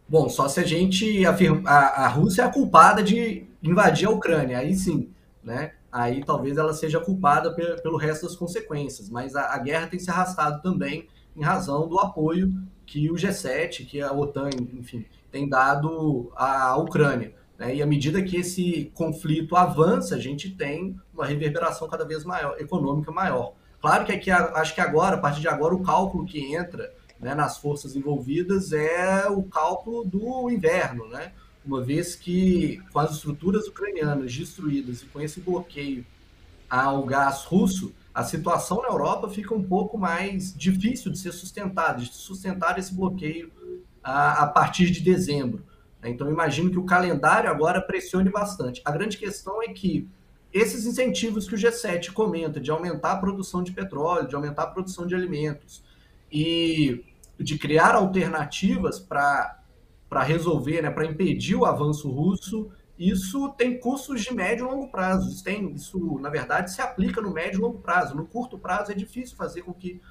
[0.09, 1.69] Bom, só se a gente afirma.
[1.69, 5.11] A, a Rússia é a culpada de invadir a Ucrânia, aí sim,
[5.43, 5.73] né?
[5.91, 10.09] Aí talvez ela seja culpada pelo resto das consequências, mas a, a guerra tem se
[10.09, 12.51] arrastado também em razão do apoio
[12.87, 17.35] que o G7, que a OTAN, enfim, tem dado à Ucrânia.
[17.55, 17.75] Né?
[17.75, 22.55] E à medida que esse conflito avança, a gente tem uma reverberação cada vez maior,
[22.59, 23.53] econômica maior.
[23.79, 27.35] Claro que aqui, acho que agora, a partir de agora, o cálculo que entra né,
[27.35, 31.33] nas forças envolvidas é o cálculo do inverno, né?
[31.65, 36.05] Uma vez que com as estruturas ucranianas destruídas e com esse bloqueio
[36.69, 42.01] ao gás russo, a situação na Europa fica um pouco mais difícil de ser sustentada,
[42.01, 43.51] de sustentar esse bloqueio
[44.03, 45.63] a, a partir de dezembro.
[46.03, 48.81] Então, imagino que o calendário agora pressione bastante.
[48.85, 50.07] A grande questão é que
[50.53, 54.67] esses incentivos que o G7 comenta de aumentar a produção de petróleo, de aumentar a
[54.67, 55.83] produção de alimentos
[56.31, 57.03] e
[57.39, 64.33] de criar alternativas para resolver, né, para impedir o avanço russo, isso tem custos de
[64.33, 65.29] médio e longo prazo.
[65.29, 68.13] Isso, tem, isso, na verdade, se aplica no médio e longo prazo.
[68.13, 70.01] No curto prazo é difícil fazer com que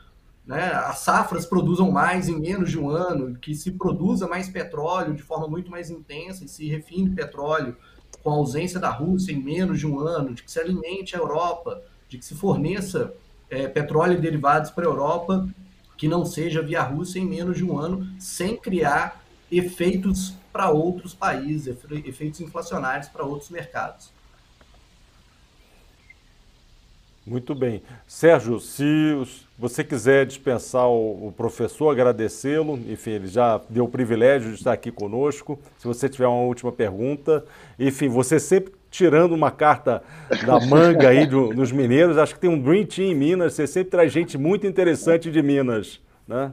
[0.47, 5.15] né, as safras produzam mais em menos de um ano, que se produza mais petróleo
[5.15, 7.77] de forma muito mais intensa e se refine petróleo
[8.23, 11.19] com a ausência da Rússia em menos de um ano, de que se alimente a
[11.19, 13.13] Europa, de que se forneça
[13.51, 15.47] é, petróleo e derivados para a Europa
[15.99, 21.13] que não seja via Rússia em menos de um ano, sem criar efeitos para outros
[21.13, 24.11] países, efeitos inflacionários para outros mercados.
[27.27, 27.83] Muito bem.
[28.07, 29.23] Sérgio, se
[29.59, 34.91] você quiser dispensar o, professor, agradecê-lo, enfim, ele já deu o privilégio de estar aqui
[34.91, 35.59] conosco.
[35.79, 37.45] Se você tiver uma última pergunta,
[37.79, 40.03] enfim, você sempre tirando uma carta
[40.47, 43.67] da manga aí do, dos mineiros, acho que tem um Dream Team em Minas, você
[43.67, 46.53] sempre traz gente muito interessante de Minas, né?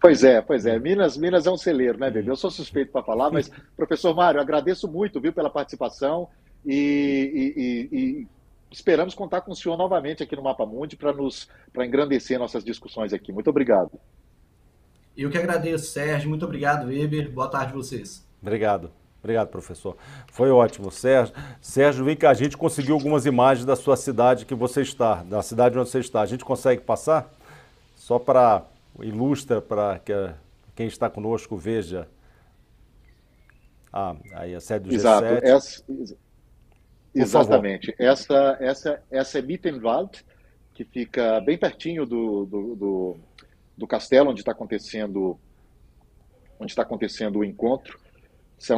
[0.00, 0.78] Pois é, pois é.
[0.78, 2.30] Minas, Minas é um celeiro, né, bebê?
[2.30, 6.28] Eu sou suspeito para falar, mas, professor Mário, agradeço muito, viu, pela participação
[6.64, 8.26] e, e, e,
[8.70, 12.64] esperamos contar com o senhor novamente aqui no Mapa Mundi para nos para engrandecer nossas
[12.64, 13.32] discussões aqui.
[13.32, 13.92] Muito obrigado.
[15.16, 16.28] Eu que agradeço, Sérgio.
[16.28, 17.30] Muito obrigado, Weber.
[17.30, 18.26] Boa tarde a vocês.
[18.40, 18.90] Obrigado.
[19.22, 19.96] Obrigado, professor.
[20.30, 20.90] Foi ótimo.
[20.90, 25.22] Sérgio, Sérgio, vem cá, a gente conseguiu algumas imagens da sua cidade que você está,
[25.24, 26.20] da cidade onde você está.
[26.20, 27.32] A gente consegue passar?
[27.96, 28.64] Só para
[29.00, 30.12] ilustra para que
[30.74, 32.08] quem está conosco veja.
[33.92, 35.26] Ah, aí a sede do Exato.
[35.26, 35.42] G7.
[35.42, 35.84] Essa,
[37.14, 37.94] exatamente.
[37.98, 40.24] Essa, essa, essa é Mittenwald,
[40.74, 43.16] que fica bem pertinho do, do, do,
[43.76, 45.38] do castelo onde está acontecendo
[46.60, 47.98] onde está acontecendo o encontro.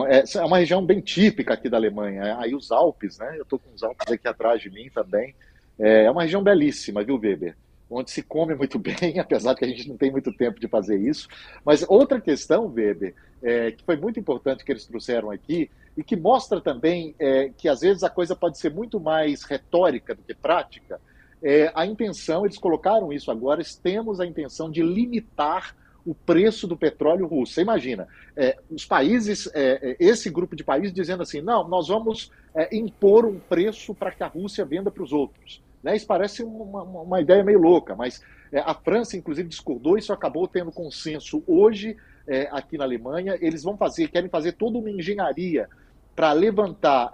[0.09, 2.39] É, é uma região bem típica aqui da Alemanha.
[2.39, 3.37] Aí os Alpes, né?
[3.37, 5.35] Eu estou com os Alpes aqui atrás de mim também.
[5.79, 7.57] É, é uma região belíssima, viu, Weber?
[7.91, 10.69] onde se come muito bem, apesar de que a gente não tem muito tempo de
[10.69, 11.29] fazer isso.
[11.65, 16.17] Mas outra questão, Weber, é, que foi muito importante que eles trouxeram aqui, e que
[16.17, 20.35] mostra também é, que às vezes a coisa pode ser muito mais retórica do que
[20.35, 21.01] prática,
[21.43, 26.77] é, a intenção, eles colocaram isso agora, temos a intenção de limitar o preço do
[26.77, 27.55] petróleo russo.
[27.55, 31.89] Você imagina, é, os países, é, é, esse grupo de países dizendo assim, não, nós
[31.89, 35.63] vamos é, impor um preço para que a Rússia venda para os outros.
[35.83, 35.97] Né?
[35.97, 40.47] Isso parece uma, uma, ideia meio louca, mas é, a França, inclusive, discordou, isso acabou
[40.49, 43.37] tendo consenso hoje é, aqui na Alemanha.
[43.41, 45.69] Eles vão fazer, querem fazer toda uma engenharia
[46.15, 47.13] para levantar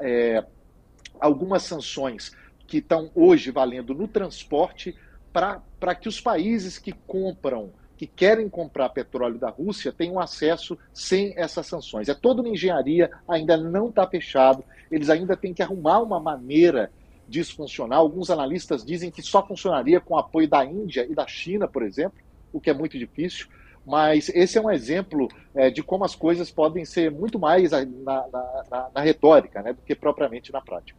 [1.20, 2.32] algumas sanções
[2.66, 4.96] que estão hoje valendo no transporte
[5.32, 11.32] para que os países que compram, que querem comprar petróleo da Rússia, tenham acesso sem
[11.36, 12.08] essas sanções.
[12.08, 16.90] É toda uma engenharia, ainda não está fechado, eles ainda têm que arrumar uma maneira
[17.26, 17.96] disso funcionar.
[17.96, 21.82] Alguns analistas dizem que só funcionaria com o apoio da Índia e da China, por
[21.82, 22.18] exemplo,
[22.52, 23.46] o que é muito difícil.
[23.84, 27.84] Mas esse é um exemplo é, de como as coisas podem ser muito mais na,
[27.84, 28.26] na,
[28.70, 30.98] na, na retórica né, do que propriamente na prática.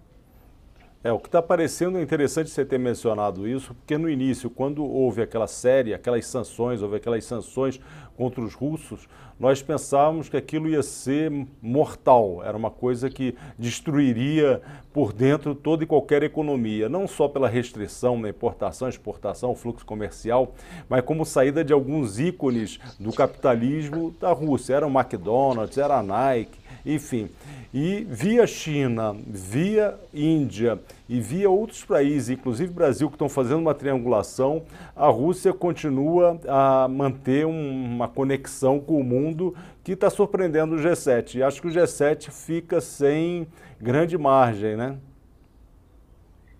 [1.07, 5.21] É, o que está parecendo interessante você ter mencionado isso, porque no início, quando houve
[5.21, 7.79] aquela série, aquelas sanções, houve aquelas sanções
[8.17, 9.07] contra os russos,
[9.39, 15.85] nós pensávamos que aquilo ia ser mortal, era uma coisa que destruiria por dentro toda
[15.85, 20.55] e qualquer economia, não só pela restrição na importação, exportação, fluxo comercial,
[20.89, 24.73] mas como saída de alguns ícones do capitalismo da Rússia.
[24.73, 27.29] Era o McDonald's, era a Nike, enfim.
[27.73, 33.73] E via China, via Índia e via outros países, inclusive Brasil, que estão fazendo uma
[33.73, 34.63] triangulação,
[34.95, 41.35] a Rússia continua a manter uma conexão com o mundo que está surpreendendo o G7.
[41.35, 43.47] E acho que o G7 fica sem
[43.79, 44.97] grande margem, né?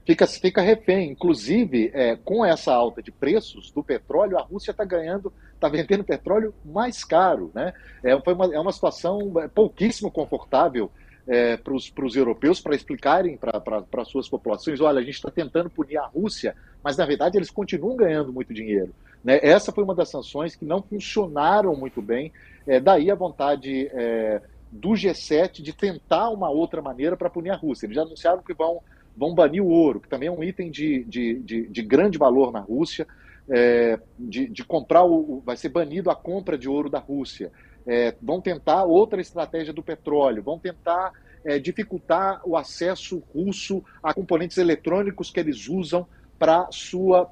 [0.07, 1.11] fica, fica refém.
[1.11, 6.03] Inclusive, é, com essa alta de preços do petróleo, a Rússia está ganhando, está vendendo
[6.03, 7.51] petróleo mais caro.
[7.53, 7.73] Né?
[8.03, 10.89] É, foi uma, é uma situação é, pouquíssimo confortável
[11.27, 15.97] é, para os europeus para explicarem para suas populações: olha, a gente está tentando punir
[15.97, 18.93] a Rússia, mas na verdade eles continuam ganhando muito dinheiro.
[19.23, 19.39] Né?
[19.41, 22.31] Essa foi uma das sanções que não funcionaram muito bem.
[22.65, 24.41] É, daí a vontade é,
[24.71, 27.85] do G7 de tentar uma outra maneira para punir a Rússia.
[27.85, 28.81] Eles já anunciaram que vão
[29.17, 32.51] vão banir o ouro, que também é um item de, de, de, de grande valor
[32.51, 33.07] na Rússia,
[33.49, 35.41] é, de, de, comprar o.
[35.45, 37.51] Vai ser banido a compra de ouro da Rússia.
[37.85, 41.13] É, vão tentar outra estratégia do petróleo, vão tentar
[41.45, 46.05] é, dificultar o acesso russo a componentes eletrônicos que eles usam
[46.37, 46.67] para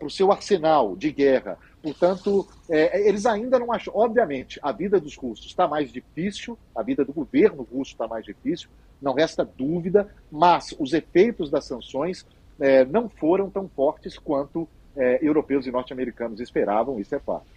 [0.01, 1.57] o seu arsenal de guerra.
[1.81, 3.93] Portanto, é, eles ainda não acham.
[3.95, 8.25] Obviamente, a vida dos russos está mais difícil, a vida do governo russo está mais
[8.25, 8.69] difícil,
[9.01, 12.25] não resta dúvida, mas os efeitos das sanções
[12.59, 17.54] é, não foram tão fortes quanto é, europeus e norte-americanos esperavam, isso é fato.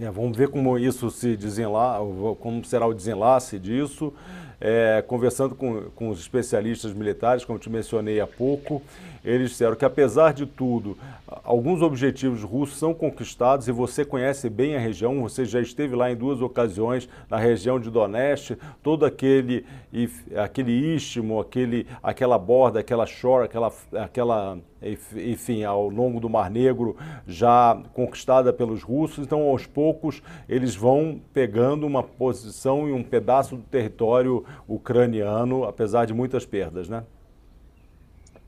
[0.00, 2.00] É, vamos ver como isso se desenlaça,
[2.40, 4.12] como será o desenlace disso.
[4.60, 8.80] É, conversando com, com os especialistas militares, como te mencionei há pouco,
[9.24, 10.96] eles disseram que, apesar de tudo,
[11.44, 16.10] alguns objetivos russos são conquistados e você conhece bem a região, você já esteve lá
[16.10, 19.66] em duas ocasiões, na região de Donetsk, todo aquele,
[20.36, 24.58] aquele istmo, aquele, aquela borda, aquela shore, aquela, aquela
[25.16, 29.24] enfim, ao longo do Mar Negro, já conquistada pelos russos.
[29.24, 29.83] Então, aos poucos,
[30.48, 36.88] eles vão pegando uma posição e um pedaço do território ucraniano, apesar de muitas perdas,
[36.88, 37.04] né?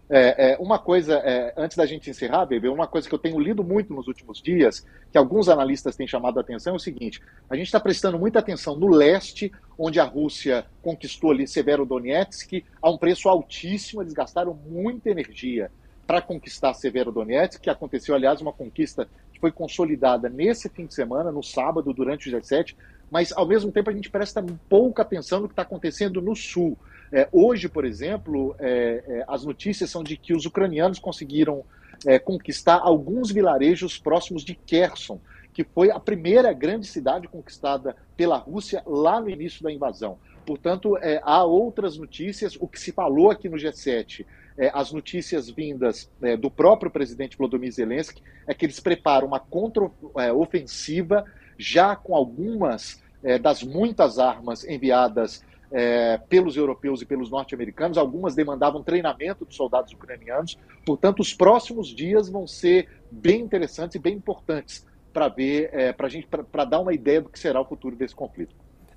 [0.09, 3.40] É, é, uma coisa, é, antes da gente encerrar, Bebê, uma coisa que eu tenho
[3.40, 7.20] lido muito nos últimos dias, que alguns analistas têm chamado a atenção, é o seguinte:
[7.51, 12.88] a gente está prestando muita atenção no leste, onde a Rússia conquistou ali Severodonetsk a
[12.88, 15.72] um preço altíssimo, eles gastaram muita energia
[16.07, 21.31] para conquistar Severodonetsk, que aconteceu, aliás, uma conquista que foi consolidada nesse fim de semana,
[21.31, 22.75] no sábado, durante o G7,
[23.11, 26.77] mas ao mesmo tempo a gente presta pouca atenção no que está acontecendo no sul.
[27.12, 31.64] É, hoje, por exemplo, é, é, as notícias são de que os ucranianos conseguiram
[32.07, 35.20] é, conquistar alguns vilarejos próximos de Kherson,
[35.53, 40.18] que foi a primeira grande cidade conquistada pela Rússia lá no início da invasão.
[40.46, 42.57] Portanto, é, há outras notícias.
[42.59, 44.25] O que se falou aqui no G7,
[44.59, 51.25] é, as notícias vindas do próprio presidente Volodymyr Zelensky, é que eles preparam uma contra-ofensiva
[51.59, 53.03] já com algumas
[53.42, 59.93] das muitas armas enviadas é, pelos europeus e pelos norte-americanos, algumas demandavam treinamento dos soldados
[59.93, 60.59] ucranianos.
[60.85, 66.09] Portanto, os próximos dias vão ser bem interessantes e bem importantes para ver, é, para
[66.09, 68.55] gente, para dar uma ideia do que será o futuro desse conflito.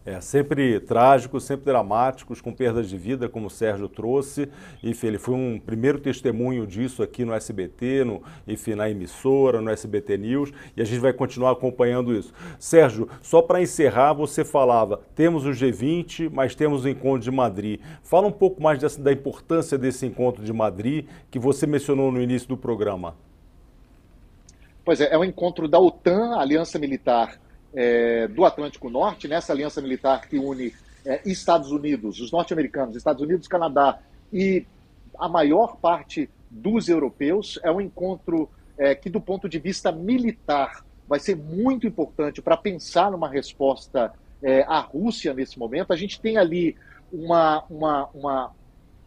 [0.10, 4.49] É, sempre trágicos, sempre dramáticos, com perdas de vida, como o Sérgio trouxe.
[4.82, 9.70] Enfim, ele foi um primeiro testemunho disso aqui no SBT, no, enfim, na emissora, no
[9.70, 12.34] SBT News, e a gente vai continuar acompanhando isso.
[12.57, 17.80] Sérgio, só para encerrar, você falava, temos o G20, mas temos o encontro de Madrid.
[18.01, 22.20] Fala um pouco mais dessa, da importância desse encontro de Madrid, que você mencionou no
[22.20, 23.16] início do programa.
[24.84, 27.39] Pois é, é um encontro da OTAN, Aliança Militar
[27.74, 30.74] é, do Atlântico Norte, nessa aliança militar que une
[31.06, 34.00] é, Estados Unidos, os norte-americanos, Estados Unidos, Canadá
[34.32, 34.66] e
[35.18, 40.84] a maior parte dos europeus, é um encontro é, que, do ponto de vista militar,
[41.08, 45.92] vai ser muito importante para pensar numa resposta é, à Rússia nesse momento.
[45.92, 46.76] A gente tem ali
[47.12, 48.52] uma, uma, uma,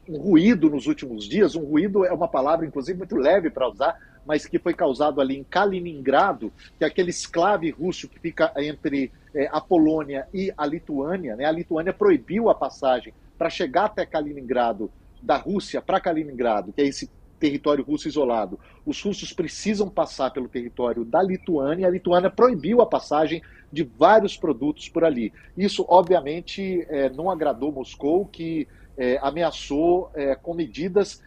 [0.08, 3.98] um ruído nos últimos dias, um ruído é uma palavra, inclusive, muito leve para usar,
[4.26, 9.10] mas que foi causado ali em Kaliningrado, que é aquele esclave russo que fica entre
[9.34, 11.36] é, a Polônia e a Lituânia.
[11.36, 11.44] Né?
[11.44, 16.86] A Lituânia proibiu a passagem para chegar até Kaliningrado, da Rússia para Kaliningrado, que é
[16.86, 17.08] esse
[17.38, 18.58] território russo isolado.
[18.86, 23.42] Os russos precisam passar pelo território da Lituânia, a Lituânia proibiu a passagem
[23.72, 25.32] de vários produtos por ali.
[25.56, 31.22] Isso, obviamente, é, não agradou Moscou, que é, ameaçou é, com medidas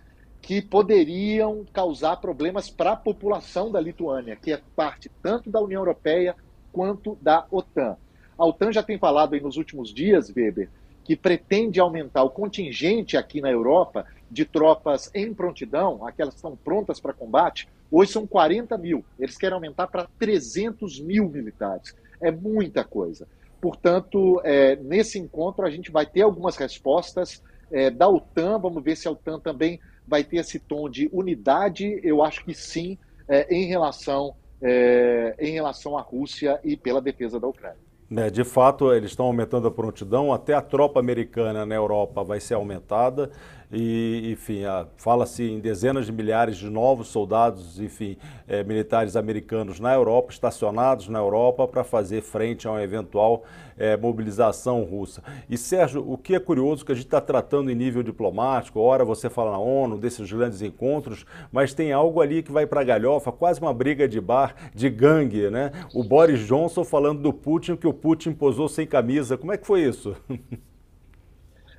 [0.45, 5.81] que poderiam causar problemas para a população da Lituânia, que é parte tanto da União
[5.81, 6.35] Europeia
[6.71, 7.97] quanto da OTAN.
[8.37, 10.69] A OTAN já tem falado aí nos últimos dias, Weber,
[11.03, 16.55] que pretende aumentar o contingente aqui na Europa de tropas em prontidão, aquelas que estão
[16.55, 19.03] prontas para combate, hoje são 40 mil.
[19.17, 21.95] Eles querem aumentar para 300 mil militares.
[22.21, 23.27] É muita coisa.
[23.59, 27.41] Portanto, é, nesse encontro a gente vai ter algumas respostas
[27.71, 28.59] é, da OTAN.
[28.59, 31.99] Vamos ver se a OTAN também vai ter esse tom de unidade.
[32.03, 32.97] Eu acho que sim,
[33.27, 37.77] é, em relação é, em relação à Rússia e pela defesa da Ucrânia.
[38.15, 42.39] É, de fato, eles estão aumentando a prontidão, até a tropa americana na Europa vai
[42.39, 43.31] ser aumentada
[43.71, 44.61] e, enfim,
[44.97, 51.07] fala-se em dezenas de milhares de novos soldados, enfim, é, militares americanos na Europa, estacionados
[51.07, 53.43] na Europa para fazer frente a uma eventual
[53.77, 55.21] é, mobilização russa.
[55.49, 59.03] E, Sérgio, o que é curioso que a gente está tratando em nível diplomático, ora
[59.03, 62.83] você fala na ONU, desses grandes encontros, mas tem algo ali que vai para a
[62.83, 65.71] galhofa, quase uma briga de bar, de gangue, né?
[65.93, 69.37] O Boris Johnson falando do Putin, que o Putin posou sem camisa.
[69.37, 70.15] Como é que foi isso?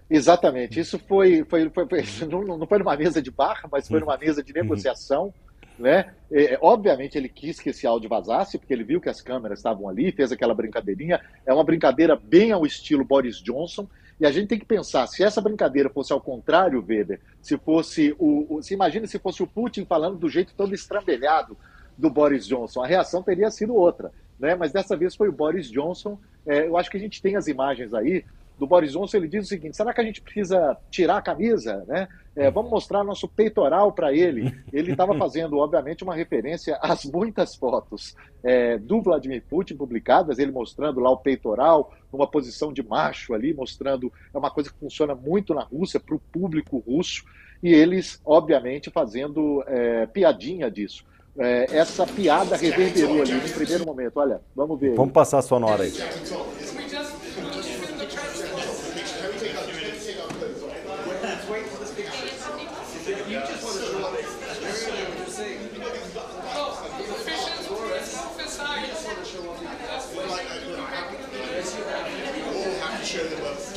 [0.08, 0.78] Exatamente.
[0.78, 4.16] Isso foi, foi, foi, foi não, não, foi numa mesa de bar, mas foi numa
[4.16, 5.32] mesa de negociação.
[5.78, 6.12] Né?
[6.30, 9.88] É, obviamente ele quis que esse áudio vazasse, porque ele viu que as câmeras estavam
[9.88, 11.20] ali, fez aquela brincadeirinha.
[11.44, 13.86] É uma brincadeira bem ao estilo Boris Johnson.
[14.18, 18.16] E a gente tem que pensar, se essa brincadeira fosse ao contrário, Weber, se fosse
[18.18, 18.56] o.
[18.56, 21.54] o se imagina se fosse o Putin falando do jeito todo estrambelhado
[21.98, 24.10] do Boris Johnson, a reação teria sido outra.
[24.38, 24.54] Né?
[24.54, 26.18] Mas dessa vez foi o Boris Johnson.
[26.46, 28.24] É, eu acho que a gente tem as imagens aí
[28.58, 31.84] do Boris Johnson, ele diz o seguinte: será que a gente precisa tirar a camisa?
[31.86, 32.08] Né?
[32.34, 34.54] É, vamos mostrar nosso peitoral para ele.
[34.72, 40.52] Ele estava fazendo, obviamente, uma referência às muitas fotos é, do Vladimir Putin publicadas, ele
[40.52, 44.12] mostrando lá o peitoral, numa posição de macho ali, mostrando.
[44.32, 47.24] É uma coisa que funciona muito na Rússia, para o público russo,
[47.62, 51.04] e eles, obviamente, fazendo é, piadinha disso.
[51.38, 54.16] É, essa piada reverberou ali no primeiro momento.
[54.16, 54.94] Olha, vamos ver.
[54.94, 55.92] Vamos passar a sonora aí.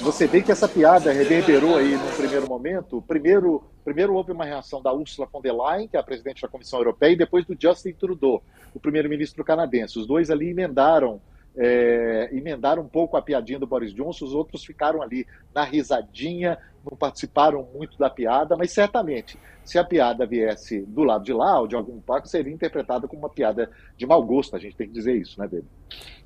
[0.10, 2.99] Você vê que essa piada reverberou aí no primeiro momento.
[2.99, 6.47] Primeiro, primeiro houve uma reação da Ursula von der Leyen, que é a presidente da
[6.47, 8.41] Comissão Europeia, e depois do Justin Trudeau,
[8.74, 9.99] o primeiro-ministro canadense.
[9.99, 11.22] Os dois ali emendaram
[11.55, 16.57] é, emendaram um pouco a piadinha do Boris Johnson, os outros ficaram ali na risadinha,
[16.90, 21.60] não participaram muito da piada, mas certamente, se a piada viesse do lado de lá
[21.60, 24.88] ou de algum parque, seria interpretada como uma piada de mau gosto, a gente tem
[24.88, 25.68] que dizer isso, né, Bebe?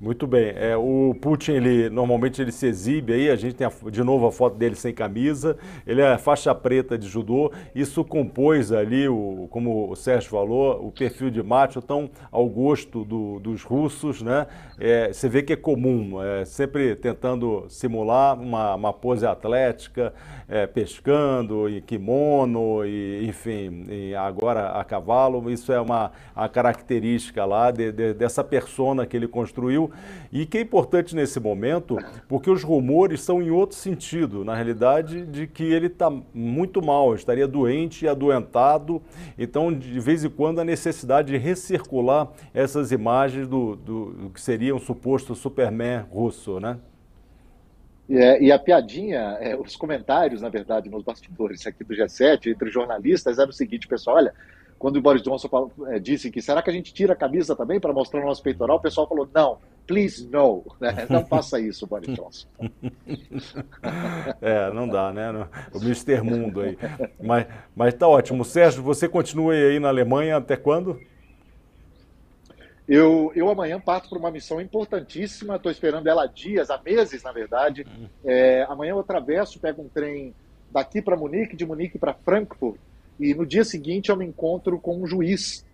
[0.00, 0.52] Muito bem.
[0.56, 4.26] É, o Putin, ele normalmente ele se exibe aí, a gente tem a, de novo
[4.26, 5.56] a foto dele sem camisa,
[5.86, 10.92] ele é faixa preta de judô, isso compôs ali, o, como o Sérgio falou, o
[10.92, 14.46] perfil de macho tão ao gosto do, dos russos, né?
[14.78, 20.12] É, você vê que é comum, é, sempre tentando simular uma, uma pose atlética,
[20.54, 25.50] é, pescando, em kimono, e, enfim, e agora a cavalo.
[25.50, 29.90] Isso é uma a característica lá de, de, dessa persona que ele construiu
[30.32, 31.98] e que é importante nesse momento,
[32.28, 37.12] porque os rumores são em outro sentido, na realidade, de que ele está muito mal,
[37.16, 39.02] estaria doente e adoentado.
[39.36, 44.40] Então, de vez em quando, a necessidade de recircular essas imagens do, do, do que
[44.40, 46.78] seria um suposto Superman russo, né?
[48.08, 52.70] É, e a piadinha, é, os comentários, na verdade, nos bastidores aqui do G7, entre
[52.70, 54.34] jornalistas, era o seguinte, pessoal, olha,
[54.78, 57.56] quando o Boris Johnson falou, é, disse que será que a gente tira a camisa
[57.56, 61.06] também para mostrar o nosso peitoral, o pessoal falou, não, please no, né?
[61.08, 62.46] não faça isso, Boris Johnson.
[64.42, 65.30] é, não dá, né?
[65.72, 66.20] O Mr.
[66.20, 66.76] Mundo aí.
[67.22, 68.44] Mas, mas tá ótimo.
[68.44, 71.00] Sérgio, você continua aí na Alemanha até quando?
[72.86, 77.22] Eu, eu amanhã parto para uma missão importantíssima, estou esperando ela há dias, há meses,
[77.22, 77.86] na verdade.
[77.86, 78.08] Uhum.
[78.24, 80.34] É, amanhã eu atravesso, pego um trem
[80.70, 82.78] daqui para Munique, de Munique para Frankfurt,
[83.18, 85.64] e no dia seguinte eu me encontro com um juiz,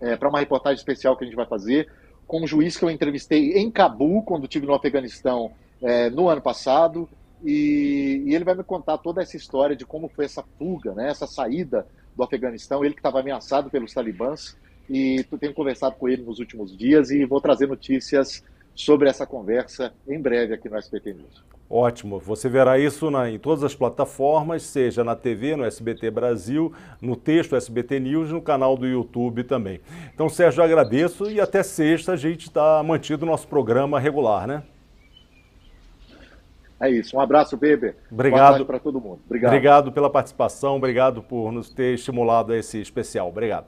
[0.00, 1.88] é, para uma reportagem especial que a gente vai fazer,
[2.26, 6.40] com um juiz que eu entrevistei em Cabul, quando estive no Afeganistão é, no ano
[6.40, 7.08] passado,
[7.44, 11.08] e, e, ele vai me contar toda essa história de como foi essa fuga, né,
[11.10, 11.86] essa saída
[12.16, 14.56] do Afeganistão, ele que estava ameaçado pelos talibãs,
[14.88, 18.42] e tenho conversado com ele nos últimos dias e vou trazer notícias
[18.74, 21.44] sobre essa conversa em breve aqui no SBT News.
[21.74, 22.18] Ótimo.
[22.18, 26.70] Você verá isso na, em todas as plataformas, seja na TV, no SBT Brasil,
[27.00, 29.80] no texto SBT News, no canal do YouTube também.
[30.14, 34.62] Então, Sérgio, agradeço e até sexta a gente está mantido o nosso programa regular, né?
[36.78, 37.16] É isso.
[37.16, 37.96] Um abraço, Beber.
[38.10, 39.20] Obrigado para todo mundo.
[39.24, 39.52] Obrigado.
[39.52, 43.28] Obrigado pela participação, obrigado por nos ter estimulado a esse especial.
[43.28, 43.66] Obrigado.